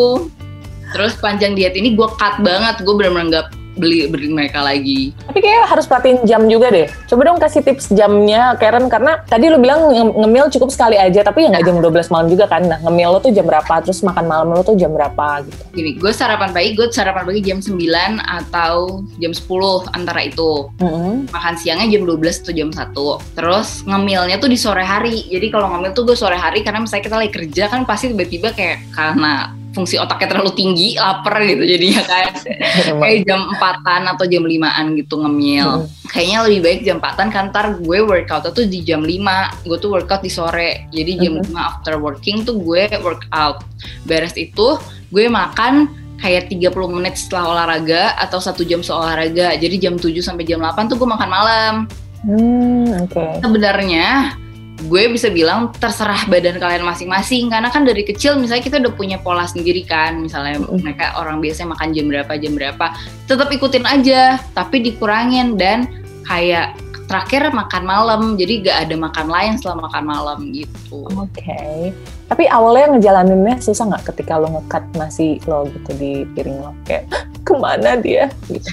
Terus 0.94 1.18
panjang 1.20 1.58
diet 1.58 1.75
ini 1.75 1.92
gue 1.98 2.08
cut 2.16 2.40
banget. 2.40 2.80
Gue 2.86 2.96
bener-bener 2.96 3.44
gak 3.44 3.46
beli 3.75 4.08
beli 4.08 4.27
mereka 4.27 4.60
lagi. 4.60 5.12
Tapi 5.27 5.39
kayak 5.39 5.70
harus 5.70 5.86
perhatiin 5.86 6.24
jam 6.24 6.48
juga 6.48 6.72
deh. 6.72 6.88
Coba 7.05 7.22
dong 7.27 7.39
kasih 7.39 7.62
tips 7.62 7.91
jamnya 7.91 8.55
Karen 8.55 8.88
karena 8.88 9.22
tadi 9.24 9.48
lu 9.48 9.60
bilang 9.60 9.91
nge- 9.91 10.15
ngemil 10.15 10.46
cukup 10.51 10.70
sekali 10.72 10.96
aja 10.96 11.22
tapi 11.22 11.46
ya 11.46 11.53
nggak 11.53 11.65
jam 11.65 11.77
12 11.79 12.12
malam 12.12 12.27
juga 12.27 12.46
kan. 12.48 12.63
Nah, 12.65 12.79
ngemil 12.82 13.10
lo 13.15 13.20
tuh 13.20 13.32
jam 13.32 13.46
berapa? 13.46 13.74
Terus 13.84 14.01
makan 14.01 14.25
malam 14.25 14.48
lo 14.51 14.63
tuh 14.63 14.75
jam 14.75 14.91
berapa 14.91 15.44
gitu. 15.46 15.62
Gini, 15.75 15.91
gue 15.96 16.12
sarapan 16.12 16.50
pagi, 16.50 16.74
gue 16.74 16.88
sarapan 16.89 17.24
pagi 17.27 17.41
jam 17.44 17.60
9 17.60 17.75
atau 18.20 19.03
jam 19.20 19.32
10 19.32 19.44
antara 19.91 20.22
itu. 20.24 20.67
Mm-mm. 20.82 21.27
makan 21.29 21.53
siangnya 21.55 21.88
jam 21.91 22.03
12 22.08 22.44
atau 22.46 22.53
jam 22.53 22.70
1 22.72 23.36
terus 23.36 23.84
ngemilnya 23.84 24.38
tuh 24.38 24.48
di 24.48 24.55
sore 24.55 24.84
hari 24.84 25.25
jadi 25.27 25.51
kalau 25.51 25.67
ngemil 25.72 25.91
tuh 25.91 26.03
gue 26.05 26.17
sore 26.17 26.38
hari 26.38 26.63
karena 26.63 26.79
misalnya 26.79 27.03
kita 27.03 27.17
lagi 27.17 27.32
kerja 27.34 27.63
kan 27.67 27.84
pasti 27.84 28.12
tiba-tiba 28.12 28.51
kayak 28.51 28.88
karena 28.94 29.51
fungsi 29.75 30.00
otaknya 30.00 30.32
terlalu 30.32 30.55
tinggi 30.55 30.96
lapar 30.96 31.44
gitu 31.44 31.63
jadinya 31.67 32.01
kan. 32.08 32.32
Kayak 33.03 33.20
jam 33.27 33.39
4-an 33.60 34.01
atau 34.15 34.25
jam 34.25 34.44
5-an 34.48 34.86
gitu 34.96 35.15
ngemil. 35.20 35.70
Mm. 35.84 35.88
kayaknya 36.05 36.39
lebih 36.48 36.60
baik 36.63 36.79
jam 36.88 36.98
4-an 37.03 37.27
kan 37.27 37.44
ntar 37.51 37.75
gue 37.75 38.00
workout 38.00 38.48
tuh 38.55 38.63
di 38.63 38.79
jam 38.88 39.03
5 39.03 39.67
gue 39.67 39.77
tuh 39.77 39.91
workout 39.91 40.24
di 40.24 40.32
sore. 40.32 40.88
Jadi 40.89 41.20
jam 41.20 41.36
Mhm. 41.36 41.51
5 41.51 41.60
after 41.60 42.00
working 42.00 42.48
tuh 42.48 42.55
gue 42.55 42.88
workout. 43.03 43.67
Beres 44.08 44.32
itu 44.39 44.79
gue 45.12 45.25
makan 45.27 45.91
kayak 46.15 46.48
30 46.48 46.72
menit 46.88 47.20
setelah 47.20 47.51
olahraga 47.51 48.15
atau 48.15 48.39
satu 48.39 48.63
jam 48.63 48.79
setelah 48.79 49.12
olahraga 49.12 49.60
jadi 49.60 49.75
jam 49.75 50.00
7 50.00 50.24
sampai 50.24 50.48
jam 50.48 50.63
8 50.63 50.88
tuh 50.88 50.96
gue 50.96 51.10
makan 51.10 51.27
malam. 51.29 51.75
Hmm, 52.24 53.05
oke. 53.05 53.44
sebenarnya 53.44 54.34
gue 54.75 55.03
bisa 55.08 55.32
bilang 55.32 55.72
terserah 55.79 56.27
badan 56.27 56.60
kalian 56.60 56.84
masing-masing 56.84 57.48
karena 57.48 57.72
kan 57.72 57.88
dari 57.88 58.03
kecil 58.03 58.36
misalnya 58.36 58.63
kita 58.63 58.77
udah 58.84 58.94
punya 58.94 59.17
pola 59.24 59.48
sendiri 59.48 59.88
kan 59.88 60.20
misalnya 60.20 60.60
Mm. 60.60 60.84
mereka 60.84 61.15
orang 61.15 61.39
biasanya 61.39 61.74
makan 61.74 61.89
jam 61.96 62.05
berapa 62.12 62.34
jam 62.36 62.53
berapa 62.60 62.86
tetap 63.24 63.48
ikutin 63.51 63.86
aja 63.88 64.36
tapi 64.51 64.84
dikurangin 64.84 65.55
dan 65.55 65.88
kayak 66.27 66.75
terakhir 67.05 67.53
makan 67.53 67.84
malam 67.86 68.22
jadi 68.36 68.53
gak 68.65 68.77
ada 68.89 68.96
makan 68.98 69.27
lain 69.29 69.53
setelah 69.62 69.88
makan 69.88 70.03
malam 70.10 70.39
gitu 70.51 71.05
Oke. 71.15 71.94
Tapi 72.25 72.50
awalnya 72.50 72.98
ngejalaninnya 72.98 73.62
susah 73.62 73.86
nggak 73.86 74.10
ketika 74.10 74.41
lo 74.41 74.50
ngekat 74.50 74.82
nasi 74.98 75.38
lo 75.46 75.70
gitu 75.70 75.94
di 75.94 76.25
piring 76.34 76.58
lo 76.58 76.74
kayak 76.89 77.05
"Hah, 77.13 77.24
ke 77.46 77.53
mana 77.53 78.01
dia? 78.01 78.34
Gitu. 78.50 78.65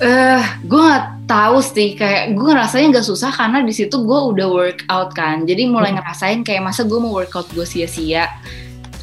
Eh, 0.00 0.42
gue 0.64 0.80
nggak 0.80 1.28
tahu 1.28 1.60
sih 1.60 1.92
kayak 1.92 2.32
gue 2.32 2.40
ngerasanya 2.48 2.86
nggak 2.96 3.04
susah 3.04 3.28
karena 3.36 3.60
di 3.60 3.68
situ 3.68 4.00
gue 4.00 4.20
udah 4.32 4.48
workout 4.48 5.12
kan, 5.12 5.44
jadi 5.44 5.68
mulai 5.68 5.92
Hmm. 5.92 6.00
ngerasain 6.00 6.40
kayak 6.40 6.64
masa 6.64 6.88
gue 6.88 6.96
mau 6.96 7.12
workout 7.12 7.44
gue 7.52 7.68
sia-sia. 7.68 8.32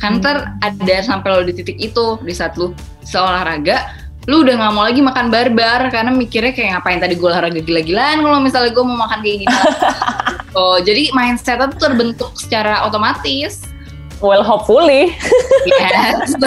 Kan 0.01 0.17
Hmm. 0.17 0.25
ntar 0.25 0.57
ada 0.57 0.95
sampai 1.05 1.29
lo 1.29 1.41
di 1.45 1.53
titik 1.53 1.77
itu 1.77 2.17
di 2.25 2.33
saat 2.33 2.57
lu 2.57 2.73
seolahraga, 3.05 3.93
lu 4.25 4.41
udah 4.41 4.57
nggak 4.57 4.73
mau 4.73 4.89
lagi 4.89 5.05
makan 5.05 5.29
barbar 5.29 5.93
karena 5.93 6.09
mikirnya 6.09 6.57
kayak 6.57 6.81
ngapain 6.81 6.97
tadi 6.97 7.13
gue 7.13 7.29
olahraga 7.29 7.61
gila-gilaan 7.61 8.25
kalau 8.25 8.41
misalnya 8.41 8.73
gue 8.73 8.83
mau 8.83 8.97
makan 8.97 9.21
kayak 9.21 9.37
gini. 9.45 9.53
oh, 10.57 10.81
jadi 10.81 11.13
mindsetnya 11.13 11.69
tuh 11.77 11.93
terbentuk 11.93 12.33
secara 12.33 12.81
otomatis. 12.89 13.69
Well, 14.17 14.41
hopefully. 14.41 15.13
Yes. 15.69 16.33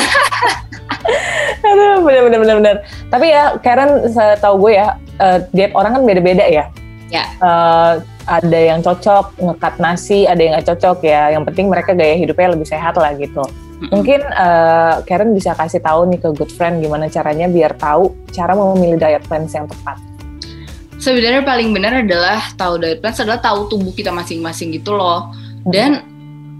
Bener. 2.38 2.76
Tapi 3.10 3.26
ya, 3.34 3.58
Karen, 3.58 4.06
tahu 4.38 4.54
gue 4.68 4.72
ya, 4.78 4.94
eh, 5.18 5.38
diet 5.50 5.74
orang 5.74 5.98
kan 5.98 6.02
beda-beda 6.06 6.46
ya. 6.46 6.70
Ya. 7.10 7.24
Eh, 7.42 7.94
ada 8.30 8.60
yang 8.60 8.78
cocok 8.78 9.34
ngekat 9.42 9.74
nasi, 9.82 10.22
ada 10.30 10.38
yang 10.38 10.54
nggak 10.54 10.68
cocok 10.70 11.02
ya. 11.02 11.34
Yang 11.34 11.42
penting 11.50 11.66
mereka 11.66 11.90
gaya 11.98 12.14
hidupnya 12.14 12.54
lebih 12.54 12.68
sehat 12.70 12.94
lah 12.94 13.10
gitu. 13.18 13.42
Mungkin 13.90 14.20
eh, 14.22 14.94
Karen 15.08 15.32
bisa 15.32 15.56
kasih 15.56 15.82
tahu 15.82 16.06
nih 16.12 16.20
ke 16.20 16.28
good 16.36 16.52
friend 16.52 16.84
gimana 16.84 17.10
caranya 17.10 17.48
biar 17.48 17.74
tahu 17.74 18.12
cara 18.30 18.52
memilih 18.54 19.00
diet 19.00 19.24
plans 19.26 19.50
yang 19.56 19.66
tepat. 19.66 19.98
Sebenarnya 21.00 21.40
paling 21.40 21.72
benar 21.72 22.04
adalah 22.04 22.44
tahu 22.60 22.76
diet 22.76 23.00
plan 23.00 23.16
adalah 23.16 23.40
tahu 23.40 23.72
tubuh 23.72 23.88
kita 23.96 24.12
masing-masing 24.12 24.76
gitu 24.76 24.92
loh. 24.92 25.32
Dan 25.64 26.04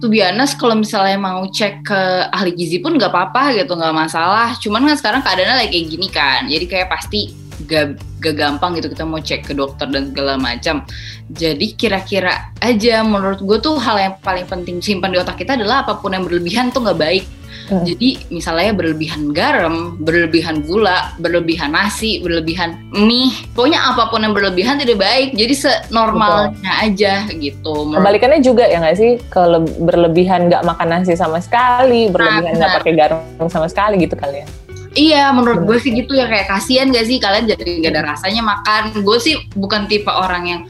to 0.00 0.08
be 0.08 0.24
honest, 0.24 0.56
kalau 0.56 0.74
misalnya 0.74 1.20
mau 1.20 1.44
cek 1.44 1.84
ke 1.84 2.00
ahli 2.32 2.56
gizi 2.56 2.80
pun 2.80 2.96
nggak 2.96 3.12
apa-apa 3.12 3.54
gitu, 3.54 3.76
nggak 3.76 3.94
masalah. 3.94 4.56
Cuman 4.56 4.88
kan 4.88 4.96
sekarang 4.96 5.20
keadaannya 5.20 5.56
lagi 5.68 5.70
kayak 5.76 5.86
gini 5.92 6.08
kan, 6.08 6.40
jadi 6.48 6.64
kayak 6.66 6.88
pasti 6.88 7.36
gak, 7.68 8.00
gak 8.24 8.34
gampang 8.40 8.76
gitu 8.80 8.88
kita 8.88 9.04
mau 9.04 9.20
cek 9.20 9.44
ke 9.44 9.52
dokter 9.52 9.86
dan 9.92 10.12
segala 10.12 10.40
macam. 10.40 10.84
Jadi 11.30 11.76
kira-kira 11.76 12.50
aja 12.58 13.04
menurut 13.04 13.44
gue 13.44 13.58
tuh 13.60 13.76
hal 13.76 13.96
yang 14.00 14.14
paling 14.24 14.48
penting 14.48 14.80
simpan 14.80 15.12
di 15.12 15.20
otak 15.20 15.36
kita 15.36 15.54
adalah 15.54 15.84
apa 15.84 16.00
pun 16.00 16.16
yang 16.16 16.24
berlebihan 16.24 16.72
tuh 16.72 16.82
nggak 16.84 16.98
baik. 16.98 17.24
Hmm. 17.70 17.86
Jadi 17.86 18.26
misalnya 18.34 18.74
berlebihan 18.74 19.30
garam, 19.30 19.94
berlebihan 20.02 20.66
gula, 20.66 21.14
berlebihan 21.22 21.70
nasi, 21.70 22.18
berlebihan 22.18 22.74
mie, 22.90 23.30
pokoknya 23.54 23.94
apa 23.94 24.10
pun 24.10 24.26
yang 24.26 24.34
berlebihan 24.34 24.82
tidak 24.82 24.98
baik. 24.98 25.38
Jadi 25.38 25.54
senormalnya 25.54 26.72
aja 26.82 27.30
gitu. 27.30 27.94
Kebalikannya 27.94 28.42
juga 28.42 28.66
ya 28.66 28.82
nggak 28.82 28.98
sih, 28.98 29.22
kalau 29.30 29.62
berlebihan 29.62 30.50
nggak 30.50 30.66
makan 30.66 30.88
nasi 30.90 31.14
sama 31.14 31.38
sekali, 31.38 32.10
berlebihan 32.10 32.58
nggak 32.58 32.82
pakai 32.82 32.92
garam 32.98 33.46
sama 33.46 33.70
sekali 33.70 34.02
gitu 34.02 34.18
kali 34.18 34.42
ya. 34.42 34.48
Iya, 34.90 35.30
menurut 35.30 35.70
gue 35.70 35.78
sih 35.78 35.94
gitu 35.94 36.18
ya 36.18 36.26
kayak 36.26 36.50
kasihan 36.50 36.90
gak 36.90 37.06
sih 37.06 37.22
kalian 37.22 37.46
jadi 37.46 37.86
gak 37.86 37.92
ada 37.94 38.02
rasanya 38.10 38.42
makan. 38.42 39.06
Gue 39.06 39.22
sih 39.22 39.38
bukan 39.54 39.86
tipe 39.86 40.10
orang 40.10 40.42
yang 40.50 40.60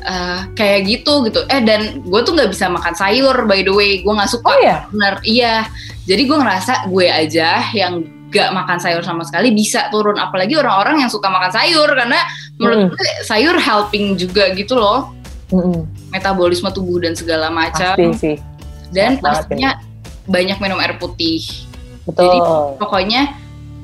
eh, 0.00 0.40
kayak 0.56 0.88
gitu 0.88 1.28
gitu. 1.28 1.44
Eh 1.52 1.60
dan 1.60 2.00
gue 2.00 2.20
tuh 2.24 2.32
nggak 2.32 2.56
bisa 2.56 2.72
makan 2.72 2.96
sayur 2.96 3.36
by 3.44 3.60
the 3.60 3.68
way. 3.68 4.00
Gue 4.00 4.16
nggak 4.16 4.32
suka. 4.32 4.48
Oh 4.48 4.58
ya, 4.64 4.88
Bener, 4.88 5.20
iya. 5.28 5.68
Jadi 6.10 6.26
gue 6.26 6.38
ngerasa 6.42 6.90
gue 6.90 7.06
aja 7.06 7.70
yang 7.70 8.02
gak 8.34 8.50
makan 8.50 8.82
sayur 8.82 9.06
sama 9.06 9.22
sekali 9.22 9.54
bisa 9.54 9.86
turun. 9.94 10.18
Apalagi 10.18 10.58
orang-orang 10.58 11.06
yang 11.06 11.10
suka 11.10 11.30
makan 11.30 11.54
sayur 11.54 11.86
karena 11.86 12.18
menurut 12.58 12.90
gue 12.90 13.10
sayur 13.22 13.54
helping 13.54 14.18
juga 14.18 14.50
gitu 14.58 14.74
loh. 14.74 15.14
Mm-mm. 15.54 15.86
Metabolisme 16.10 16.66
tubuh 16.74 16.98
dan 16.98 17.14
segala 17.14 17.46
macam. 17.46 17.94
pasti 17.94 18.18
sih, 18.18 18.36
Dan 18.90 19.18
Sehat 19.18 19.22
banget 19.22 19.38
pastinya 19.46 19.70
banyak 20.26 20.58
minum 20.58 20.78
air 20.82 20.98
putih. 20.98 21.46
betul. 22.06 22.26
Jadi, 22.26 22.38
Pokoknya 22.82 23.22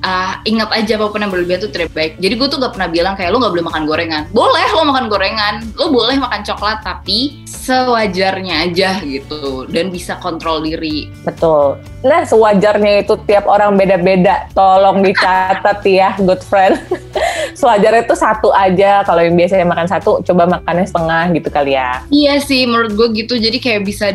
ah, 0.06 0.38
ingat 0.46 0.70
aja 0.70 0.94
apa 0.94 1.10
pun 1.10 1.18
yang 1.18 1.34
berlebihan 1.34 1.66
itu 1.66 1.70
tidak 1.74 1.90
baik. 1.90 2.14
Jadi 2.22 2.34
gue 2.38 2.46
tuh 2.46 2.58
gak 2.62 2.78
pernah 2.78 2.86
bilang 2.86 3.14
kayak 3.18 3.34
lo 3.34 3.42
gak 3.42 3.52
boleh 3.58 3.66
makan 3.66 3.82
gorengan. 3.90 4.22
Boleh 4.30 4.66
lo 4.70 4.82
makan 4.86 5.06
gorengan, 5.10 5.54
lo 5.74 5.90
boleh 5.90 6.16
makan 6.22 6.46
coklat 6.46 6.86
tapi 6.86 7.42
sewajarnya 7.44 8.70
aja 8.70 9.02
gitu 9.02 9.66
dan 9.66 9.90
bisa 9.90 10.14
kontrol 10.22 10.62
diri. 10.62 11.10
Betul. 11.26 11.82
Nah, 12.06 12.22
sewajarnya 12.22 13.02
itu 13.02 13.18
tiap 13.26 13.50
orang 13.50 13.74
beda-beda. 13.74 14.46
Tolong 14.54 15.02
dicatat 15.02 15.82
ya, 15.82 16.14
good 16.22 16.38
friend. 16.46 16.78
Sewajarnya 17.58 18.06
itu 18.06 18.14
satu 18.14 18.54
aja. 18.54 19.02
Kalau 19.02 19.18
yang 19.18 19.34
biasanya 19.34 19.66
makan 19.66 19.90
satu, 19.90 20.22
coba 20.22 20.46
makannya 20.46 20.86
setengah 20.86 21.24
gitu 21.34 21.48
kali 21.50 21.74
ya. 21.74 22.06
Iya 22.14 22.38
sih 22.38 22.62
menurut 22.70 22.94
gue 22.94 23.08
gitu. 23.26 23.34
Jadi 23.34 23.58
kayak 23.58 23.82
bisa 23.82 24.14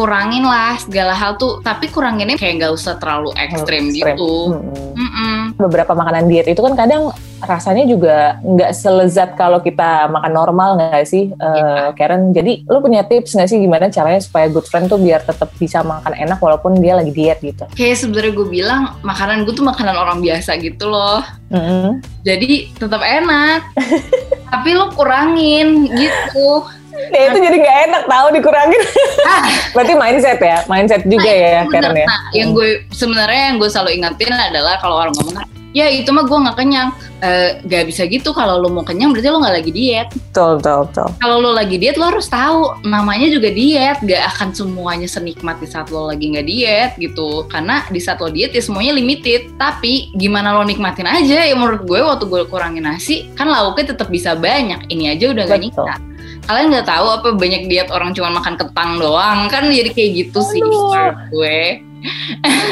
kurangin 0.00 0.48
lah 0.48 0.80
segala 0.80 1.12
hal 1.12 1.36
tuh. 1.36 1.60
Tapi 1.60 1.92
kuranginnya 1.92 2.40
kayak 2.40 2.64
nggak 2.64 2.72
usah 2.72 2.96
terlalu 2.96 3.36
ekstrim 3.36 3.92
gitu. 3.92 4.56
hmm. 4.56 4.96
Mm 4.96 5.10
-mm. 5.12 5.36
beberapa 5.60 5.92
makanan 5.92 6.28
diet 6.28 6.48
itu 6.48 6.60
kan 6.60 6.76
kadang 6.76 7.12
rasanya 7.40 7.88
juga 7.88 8.36
nggak 8.44 8.72
selezat 8.76 9.32
kalau 9.32 9.64
kita 9.64 10.12
makan 10.12 10.32
normal 10.32 10.76
nggak 10.76 11.04
sih 11.04 11.32
uh, 11.36 11.92
Karen? 11.92 12.32
Jadi 12.32 12.64
lu 12.64 12.80
punya 12.80 13.04
tips 13.04 13.36
nggak 13.36 13.48
sih 13.48 13.60
gimana 13.60 13.92
caranya 13.92 14.20
supaya 14.24 14.48
good 14.48 14.64
friend 14.64 14.88
tuh 14.88 15.00
biar 15.00 15.20
tetap 15.20 15.52
bisa 15.60 15.84
makan 15.84 16.16
enak 16.16 16.40
walaupun 16.40 16.80
dia 16.80 16.96
lagi 16.96 17.12
diet 17.12 17.40
gitu? 17.44 17.64
Kayak 17.76 18.00
sebenarnya 18.00 18.32
gue 18.32 18.48
bilang 18.48 18.82
makanan 19.04 19.44
gue 19.44 19.52
tuh 19.52 19.64
makanan 19.64 19.96
orang 19.96 20.24
biasa 20.24 20.56
gitu 20.60 20.88
loh. 20.88 21.20
Mm 21.52 21.60
-hmm. 21.60 21.88
jadi 22.24 22.50
tetap 22.76 23.02
enak. 23.04 23.60
Tapi 24.52 24.70
lu 24.74 24.90
kurangin 24.92 25.86
gitu 25.94 26.66
Ya 27.10 27.20
itu 27.32 27.38
jadi 27.40 27.56
nggak 27.56 27.78
enak 27.90 28.02
tahu 28.06 28.26
dikurangin. 28.36 28.82
Ah. 29.26 29.44
Berarti 29.74 29.94
mindset 29.96 30.40
ya, 30.40 30.58
mindset 30.68 31.02
juga 31.08 31.30
nah, 31.30 31.36
ya 31.36 31.62
Karen 31.68 31.94
ya. 31.96 32.06
Nah, 32.06 32.22
yang 32.36 32.48
gue 32.52 32.84
sebenarnya 32.92 33.42
yang 33.52 33.56
gue 33.56 33.68
selalu 33.72 33.90
ingatin 33.96 34.30
adalah 34.32 34.76
kalau 34.78 35.00
orang 35.00 35.14
ngomong 35.16 35.40
ya 35.70 35.86
itu 35.86 36.10
mah 36.10 36.26
gue 36.26 36.38
nggak 36.38 36.58
kenyang. 36.58 36.90
Uh, 37.20 37.60
gak 37.68 37.84
bisa 37.84 38.08
gitu 38.08 38.32
kalau 38.32 38.64
lo 38.64 38.72
mau 38.72 38.80
kenyang 38.80 39.12
berarti 39.12 39.28
lo 39.28 39.44
nggak 39.44 39.56
lagi 39.60 39.70
diet. 39.76 40.08
Betul 40.08 40.56
betul 40.56 40.88
betul. 40.88 41.08
Kalau 41.20 41.36
lo 41.36 41.52
lagi 41.52 41.76
diet 41.76 42.00
lo 42.00 42.08
harus 42.08 42.32
tahu 42.32 42.80
namanya 42.88 43.28
juga 43.28 43.52
diet. 43.52 44.00
Gak 44.00 44.24
akan 44.36 44.56
semuanya 44.56 45.04
senikmat 45.04 45.60
di 45.60 45.68
saat 45.68 45.92
lo 45.92 46.08
lagi 46.08 46.32
nggak 46.32 46.46
diet 46.48 46.90
gitu. 46.96 47.44
Karena 47.52 47.84
di 47.92 48.00
saat 48.00 48.24
lo 48.24 48.32
diet 48.32 48.56
ya 48.56 48.62
semuanya 48.64 48.96
limited. 48.96 49.52
Tapi 49.60 50.16
gimana 50.16 50.56
lo 50.56 50.64
nikmatin 50.64 51.04
aja? 51.04 51.44
Ya 51.44 51.52
menurut 51.52 51.84
gue 51.84 52.00
waktu 52.00 52.24
gue 52.24 52.42
kurangin 52.48 52.88
nasi 52.88 53.28
kan 53.36 53.52
lauknya 53.52 53.92
tetap 53.92 54.08
bisa 54.08 54.32
banyak. 54.32 54.88
Ini 54.88 55.20
aja 55.20 55.36
udah 55.36 55.44
gak 55.44 55.60
nikmat 55.60 56.09
kalian 56.50 56.74
nggak 56.74 56.88
tahu 56.90 57.06
apa 57.14 57.28
banyak 57.38 57.70
diet 57.70 57.94
orang 57.94 58.10
cuma 58.10 58.34
makan 58.34 58.58
kentang 58.58 58.98
doang 58.98 59.46
kan 59.46 59.70
jadi 59.70 59.94
kayak 59.94 60.10
gitu 60.26 60.42
sih 60.42 60.58
gue 60.58 61.86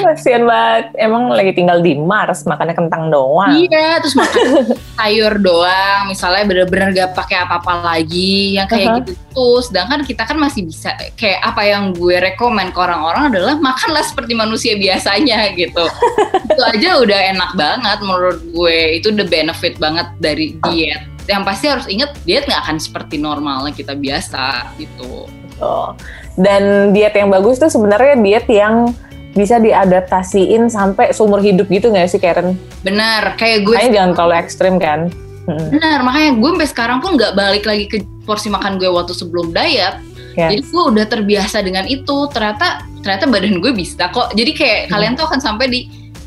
Kasian 0.08 0.48
banget. 0.48 0.96
Emang 0.96 1.28
lagi 1.28 1.52
tinggal 1.52 1.84
di 1.84 1.92
Mars, 1.96 2.48
makannya 2.48 2.72
kentang 2.72 3.12
doang. 3.12 3.52
Iya, 3.52 4.00
terus 4.00 4.16
makan 4.16 4.72
sayur 4.96 5.36
doang. 5.36 6.08
Misalnya 6.08 6.44
bener-bener 6.48 6.88
gak 6.96 7.12
pakai 7.12 7.44
apa-apa 7.44 7.84
lagi, 7.84 8.56
yang 8.56 8.64
kayak 8.64 8.88
uh 8.88 8.92
-huh. 8.96 8.98
gitu. 9.04 9.12
Terus, 9.36 9.64
sedangkan 9.70 10.00
kita 10.08 10.22
kan 10.24 10.38
masih 10.40 10.64
bisa 10.64 10.96
kayak 11.14 11.44
apa 11.44 11.62
yang 11.62 11.92
gue 11.92 12.16
rekomend 12.18 12.72
ke 12.72 12.80
orang-orang 12.80 13.30
adalah 13.30 13.54
makanlah 13.60 14.02
seperti 14.02 14.32
manusia 14.32 14.74
biasanya 14.80 15.52
gitu. 15.52 15.84
itu 16.48 16.62
aja 16.64 16.90
udah 16.98 17.20
enak 17.36 17.50
banget 17.52 17.98
menurut 18.00 18.40
gue. 18.48 18.78
Itu 18.96 19.12
the 19.12 19.28
benefit 19.28 19.76
banget 19.76 20.08
dari 20.18 20.56
diet. 20.64 21.17
Yang 21.28 21.42
pasti 21.44 21.66
harus 21.68 21.86
inget 21.86 22.10
diet 22.24 22.48
nggak 22.48 22.62
akan 22.64 22.76
seperti 22.80 23.20
normalnya 23.20 23.76
kita 23.76 23.92
biasa 23.92 24.72
gitu. 24.80 25.28
Oh. 25.60 25.92
Dan 26.40 26.96
diet 26.96 27.12
yang 27.12 27.28
bagus 27.28 27.60
tuh 27.60 27.68
sebenarnya 27.68 28.16
diet 28.16 28.46
yang 28.48 28.96
bisa 29.36 29.60
diadaptasiin 29.60 30.72
sampai 30.72 31.12
seumur 31.14 31.38
hidup 31.38 31.68
gitu 31.68 31.92
nggak 31.92 32.08
sih 32.10 32.18
Karen? 32.18 32.56
Benar, 32.82 33.36
kayak 33.36 33.68
gue. 33.68 33.76
Makanya 33.76 33.92
jangan 33.94 34.10
terlalu 34.16 34.34
ekstrim 34.40 34.74
kan? 34.80 35.00
Hmm. 35.46 35.68
Benar, 35.72 35.98
makanya 36.02 36.30
gue 36.36 36.50
sampai 36.56 36.68
sekarang 36.68 36.98
pun 37.04 37.10
nggak 37.14 37.32
balik 37.36 37.64
lagi 37.68 37.84
ke 37.86 38.02
porsi 38.24 38.48
makan 38.48 38.80
gue 38.80 38.88
waktu 38.88 39.12
sebelum 39.12 39.52
diet. 39.52 40.00
Yes. 40.34 40.54
Jadi 40.54 40.62
gue 40.70 40.82
udah 40.94 41.06
terbiasa 41.06 41.58
dengan 41.62 41.84
itu. 41.86 42.16
Ternyata 42.30 42.86
ternyata 43.00 43.24
badan 43.30 43.58
gue 43.62 43.72
bisa 43.74 44.10
kok. 44.10 44.34
Jadi 44.34 44.52
kayak 44.54 44.80
hmm. 44.86 44.90
kalian 44.94 45.12
tuh 45.14 45.24
akan 45.28 45.40
sampai 45.40 45.66
di 45.70 45.80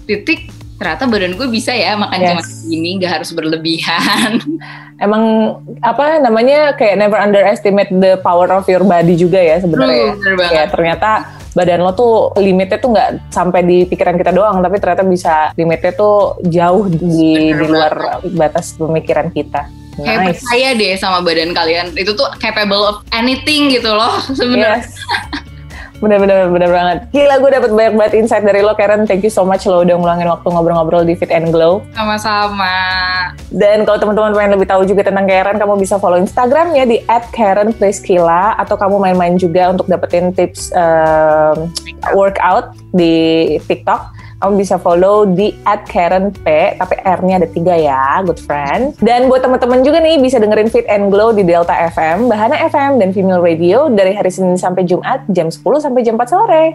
titik 0.05 0.51
ternyata 0.81 1.05
badan 1.05 1.37
gue 1.37 1.45
bisa 1.45 1.69
ya 1.77 1.93
makan 1.93 2.17
yes. 2.17 2.27
cuma 2.33 2.43
gini 2.65 2.89
nggak 2.97 3.21
harus 3.21 3.29
berlebihan 3.37 4.41
emang 5.05 5.23
apa 5.85 6.17
namanya 6.17 6.73
kayak 6.73 6.97
never 6.97 7.21
underestimate 7.21 7.93
the 7.93 8.17
power 8.25 8.49
of 8.49 8.65
your 8.65 8.81
body 8.81 9.13
juga 9.13 9.37
ya 9.37 9.61
sebenarnya 9.61 10.17
ya 10.49 10.65
ternyata 10.65 11.29
badan 11.53 11.85
lo 11.85 11.93
tuh 11.93 12.33
limitnya 12.41 12.81
tuh 12.81 12.97
nggak 12.97 13.29
sampai 13.29 13.61
di 13.61 13.77
pikiran 13.85 14.17
kita 14.17 14.33
doang 14.33 14.57
tapi 14.65 14.81
ternyata 14.81 15.05
bisa 15.05 15.53
limitnya 15.53 15.93
tuh 15.93 16.41
jauh 16.49 16.89
di, 16.89 17.53
di 17.53 17.65
luar 17.69 18.25
batas 18.33 18.73
pemikiran 18.73 19.29
kita 19.29 19.69
nice. 20.01 20.05
kayak 20.05 20.19
percaya 20.33 20.69
deh 20.73 20.93
sama 20.97 21.19
badan 21.21 21.51
kalian 21.53 21.93
itu 21.93 22.15
tuh 22.17 22.25
capable 22.41 22.81
of 22.81 22.97
anything 23.13 23.69
gitu 23.69 23.91
loh 23.93 24.17
sebenarnya 24.37 24.81
yes. 24.81 24.97
Bener-bener 26.01 26.49
bener 26.49 26.69
banget. 26.73 26.97
Gila 27.13 27.35
gue 27.37 27.49
dapet 27.53 27.69
banyak 27.71 27.93
banget 27.93 28.13
insight 28.17 28.41
dari 28.41 28.65
lo 28.65 28.73
Karen. 28.73 29.05
Thank 29.05 29.21
you 29.21 29.29
so 29.29 29.45
much 29.45 29.69
lo 29.69 29.85
udah 29.85 29.95
ngulangin 29.95 30.25
waktu 30.25 30.47
ngobrol-ngobrol 30.49 31.05
di 31.05 31.13
Fit 31.13 31.29
and 31.29 31.53
Glow. 31.53 31.85
Sama-sama. 31.93 32.73
Dan 33.53 33.85
kalau 33.85 34.01
teman-teman 34.01 34.33
pengen 34.33 34.51
lebih 34.57 34.67
tahu 34.67 34.81
juga 34.89 35.05
tentang 35.05 35.29
Karen, 35.29 35.61
kamu 35.61 35.77
bisa 35.77 36.01
follow 36.01 36.17
Instagramnya 36.17 36.89
di 36.89 37.05
@karenpriskila 37.05 38.57
atau 38.57 38.75
kamu 38.75 38.97
main-main 38.97 39.37
juga 39.37 39.69
untuk 39.69 39.85
dapetin 39.85 40.33
tips 40.33 40.73
um, 40.73 41.69
workout 42.17 42.73
di 42.91 43.55
TikTok 43.69 44.30
kamu 44.41 44.65
bisa 44.65 44.75
follow 44.81 45.29
di 45.29 45.53
@karenp 45.85 46.41
tapi 46.81 46.95
R-nya 47.05 47.45
ada 47.45 47.47
tiga 47.47 47.77
ya, 47.77 48.25
good 48.25 48.41
friend. 48.41 48.97
Dan 48.97 49.29
buat 49.29 49.45
teman-teman 49.45 49.85
juga 49.85 50.01
nih 50.01 50.17
bisa 50.17 50.41
dengerin 50.41 50.73
Fit 50.73 50.89
and 50.89 51.13
Glow 51.13 51.29
di 51.29 51.45
Delta 51.45 51.77
FM, 51.93 52.25
Bahana 52.25 52.57
FM 52.57 52.97
dan 52.97 53.13
Female 53.13 53.39
Radio 53.39 53.87
dari 53.93 54.17
hari 54.17 54.33
Senin 54.33 54.57
sampai 54.57 54.83
Jumat 54.89 55.23
jam 55.29 55.53
10 55.53 55.61
sampai 55.61 56.01
jam 56.01 56.17
4 56.17 56.25
sore. 56.25 56.65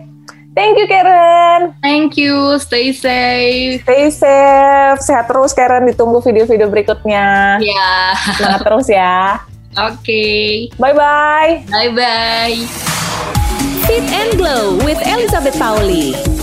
Thank 0.57 0.81
you 0.81 0.89
Karen. 0.89 1.77
Thank 1.85 2.17
you. 2.17 2.57
Stay 2.57 2.89
safe. 2.89 3.85
Stay 3.85 4.09
safe. 4.09 5.05
Sehat 5.05 5.29
terus 5.29 5.53
Karen. 5.53 5.85
Ditunggu 5.85 6.25
video-video 6.25 6.73
berikutnya. 6.73 7.61
Iya. 7.61 7.77
Yeah. 7.77 8.09
Semangat 8.41 8.61
terus 8.65 8.87
ya. 8.89 9.45
Oke. 9.77 10.01
Okay. 10.01 10.45
Bye 10.81 10.97
bye. 10.97 11.61
Bye 11.69 11.93
bye. 11.93 12.57
Fit 13.85 14.09
and 14.09 14.33
Glow 14.41 14.81
with 14.81 14.97
Elizabeth 15.05 15.61
Pauli. 15.61 16.36